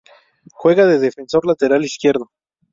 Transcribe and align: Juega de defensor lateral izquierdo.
Juega 0.51 0.87
de 0.87 0.97
defensor 0.97 1.45
lateral 1.45 1.85
izquierdo. 1.85 2.31